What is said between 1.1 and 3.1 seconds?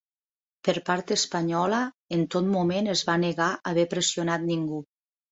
espanyola en tot moment es